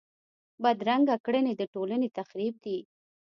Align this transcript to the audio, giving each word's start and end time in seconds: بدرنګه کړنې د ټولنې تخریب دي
بدرنګه 0.63 1.15
کړنې 1.25 1.53
د 1.57 1.61
ټولنې 1.73 2.07
تخریب 2.17 2.55
دي 2.63 2.77